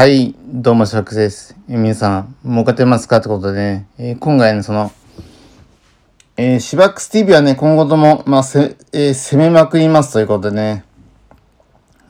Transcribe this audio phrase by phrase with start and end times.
[0.00, 1.54] はい、どうも、シャックです。
[1.68, 3.18] え皆さん、儲かってますか？
[3.18, 4.90] ってことでね、えー、今回ね、その、
[6.38, 10.84] えー、シバックス TV はね、今後とも、まあ、せ、えー、攻めまくりますということでね、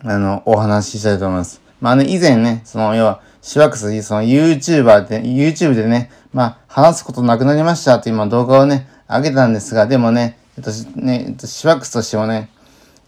[0.04, 1.60] あの、お話ししたいと思います。
[1.80, 12.50] まあね、以前ね、その、要は、シバックス、その YouTuber で、YouTube でね、まあ、話すことなくなりましたって今動画をね、上げたんですが、でもね、えっと、ね、えっと、シバックスとしてもね、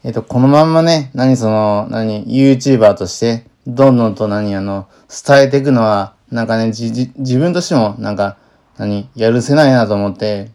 [0.03, 8.37] えっと、このまんまね、何その、何、YouTuber として、どんどんと何、あの、伝えていくのは、なんかね、じ、じ、自分としても、なんか、
[8.79, 10.51] 何、やるせないなと思って、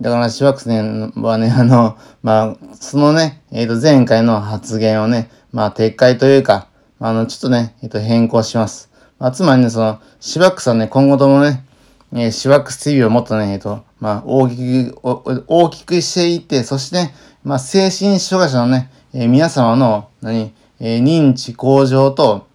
[0.00, 6.68] だから、シワクスね、はね、あの、 まあ、そのね、えっ、ー、と、前回の発言をね、まあ、撤回というか、
[6.98, 8.90] あの、ちょっとね、えっ、ー、と、変更します。
[9.18, 11.64] まあ、つまりね、その、シワクスはね、今後ともね、
[12.14, 14.98] えー、シワクス TV をもっとね、えっ、と、まあ、大きく、
[15.46, 17.14] 大きくしていって、そしてね、
[17.44, 20.52] まあ、精神障害者のね、えー、皆様の、何、
[20.84, 22.48] えー、認知向上と、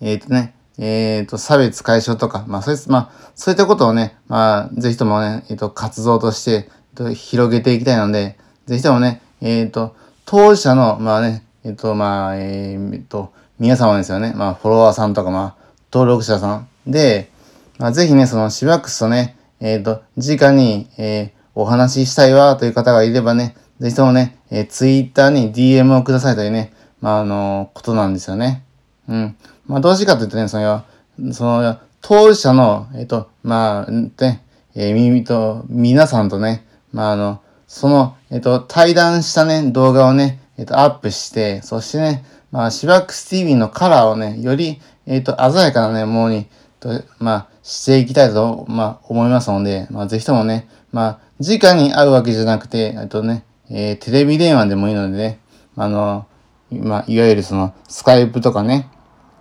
[0.00, 16.68] えっ、ー、とね、えっ、ー、と、差別解消とか、まあ、そういまあ、そういったことをね、まあ、ぜひともね、えっ、と、活動として、えっと、広げていきたいので、ぜひともね、えっ、と、当事者の、まあね、えっ、と、まあ、えっ、と、皆様ですよね、まあ、フォロワーさんとか、まあ、登録者さん。
[16.86, 17.32] で、
[17.78, 28.62] まあ、ぜひね、その、シバックスとね、えっ、と、直に、えお話ししたいわという方がいればね、ぜひともね、えー、ツイッターに DM をくださいというね、まあ、あの、ことなんですよね。
[29.08, 29.36] うん。
[29.66, 30.84] まあ、どうしてかというとね、その、
[31.32, 46.46] その、当事者の、えっ、と、まあ、ね、えー、耳と、皆さんとね、まあ、あの、その、えっ、と、対談したね、動画をね、えっ、と、アップして、そしてね、まあ、シバックス TV のカラーをね、より、えっ、と、鮮やかなね、ものに、
[46.80, 55.38] と、まあ、していきたいと、まあ、思いますので、まあ、ぜひともね、まあ、直に会うわけじゃなくて、えっとね、えー、テレビ電話でもいいのでね、
[55.76, 56.26] あの、
[56.70, 58.88] まあ、いわゆるその、スカイプとかね、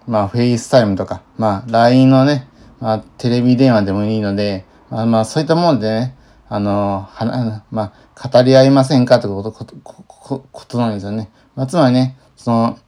[0.07, 2.47] まあ、フェイスタイムとか、まあ、LINE のね、
[2.79, 6.15] まあ、テレビ電話でもいいので、まあ、まあ、そういったものでね、
[6.47, 11.29] あの、はまあ、語り合いませんかということ、ことことなんですよね。
[11.55, 12.79] まあ、つまりね、その、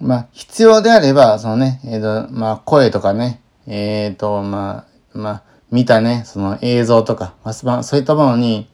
[0.00, 8.68] まあ、必要であれば、そのね、えっ、ー、と、まあ、声とかね、えっ、ー、と、まあ、まあ、見たね、その映像とか、まあ、そういったものに、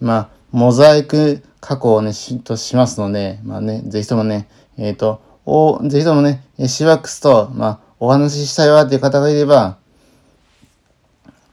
[0.00, 9.78] まあ、モザイク加工をね、しとしますので、まあね、ぜひともね、えっ、ー、と、お、ぜひともね、シワックスと、まあ、お話ししたいわっていう方がいれば、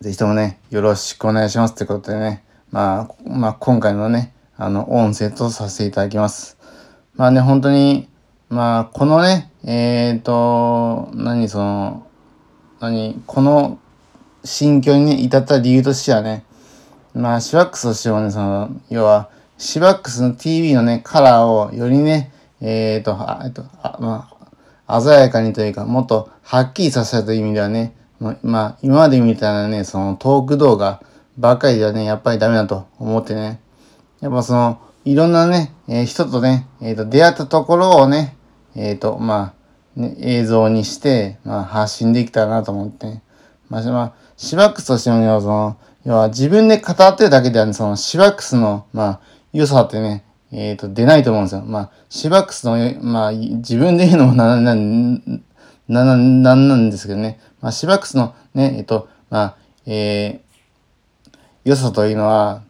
[0.02, 6.58] ぜひともね、よろしくお願いしますってことでね、まあ、まあ、今回のね、あの、音声とさせていただきます。
[7.16, 8.08] まあね、本当に、
[8.50, 12.06] まあ、このね、えっ、ー、と、何その、
[12.80, 13.80] 何、この
[14.44, 16.46] 心境にね、至った理由としてはね、
[17.14, 24.30] まあ、シワックスとしてもね、その、要は、シバックスの TV のね、カラーをよりね、えっ、ー、と、あ、えっと、あま
[24.88, 27.96] あ、鮮やかにというか、もっとはっきりさせたという意味ではね、
[28.44, 31.02] まあ、今までみたいなね、そのトーク動画
[31.38, 33.60] ばっかりではね、やっぱりダメだと思ってね、
[34.22, 38.36] やっぱその、いろんなね、えー、人とね、えっ、と、出会ったところをね、
[38.76, 39.54] えっ、と、ま
[39.96, 43.24] あ、ね、映像にして、まあ、発信できたらなと思って、ね、
[43.70, 49.20] まあ、まあ、シバックスとしてもね、その、要は自分で語ってるだけではね、そのシバックスの、まあ、
[49.56, 51.62] 良さってね、えっ、ー、と、出ないと思うんですよ。
[51.62, 55.22] まあ、シバックスの、まあ、自分で言うのもな、な、な、
[55.88, 57.40] な、なんなんですけどね。
[57.62, 62.64] まあ、シバックスのね、えっ、ー、と、まあ、えー、良さというのは、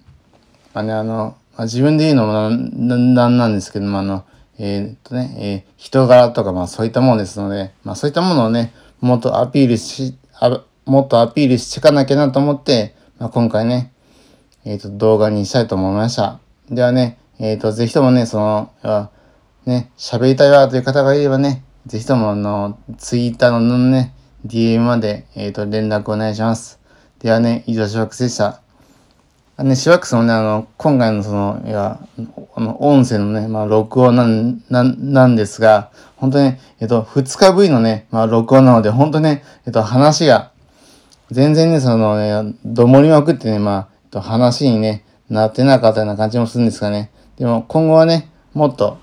[0.75, 4.23] まあね、あの、まあ、自分で言うのもな、な、なんですけども、あの、
[4.59, 13.91] えー、っとね、えー、人柄とか、まあそういったものですので、まあそういったものをね、もっとアピールし、あもっとアピールしていかなきゃなと思って、まあ、今回ね、
[14.65, 16.39] えっ、ー、と、動画にしたいと思いました。
[16.69, 18.71] ではね、えっ、ー、と、ぜひともね、その、
[19.65, 24.15] ね、喋りたいわという方がいればね、ぜひともあの、ツイッターのね、
[24.47, 26.79] DM まで、えっ、ー、と、連絡お願いします。
[27.19, 28.61] ではね、以上、シワックスでした。
[29.57, 31.99] あのね、シワックスもね、あの、今回のその、いや、
[32.55, 40.51] あの、音声のね、まあ、録音なん、なん、なんですが、本当に、えっと、二日ぶりのね、まあ、録音なので、本当ね、えっと、話が、
[41.29, 47.11] 全然ね、そのね、どもりまくってね、まあ、えっと、話にね、なってなかったような感じもするんですがね。
[47.37, 48.97] でも今後はね、もっと、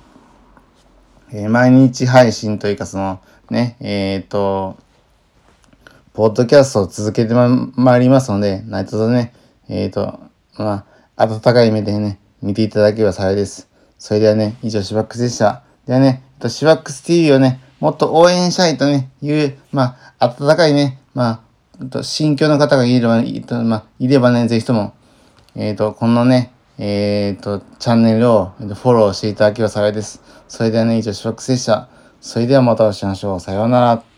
[1.32, 3.20] えー、毎日配信というかその、
[3.50, 4.76] ね、えっ、ー、と、
[6.14, 9.34] ポッドキャストを続けてままいりますので、何卒ね、
[9.68, 10.20] えっ、ー、と、
[10.58, 10.84] ま
[11.16, 13.68] あ、温かい目でね、見ていただければ幸いです。
[13.98, 15.62] それではね、以上、シバックスでした。
[15.86, 21.42] ではね、えっと、シバックス TV をね、もっと応援したいとね、いう、まあ、温かいね、ま
[21.94, 23.22] あ、心境の方がいれば、
[23.62, 24.94] まあ、いればね、ぜひとも、
[25.54, 30.22] えっ、ー、と、このね、えっ、ー、と、チャンネルをフォローしていただければ幸いです。
[30.48, 31.88] それではね、以上、ショックでした。
[32.20, 33.40] それではまたお会いしましょう。
[33.40, 34.11] さようなら。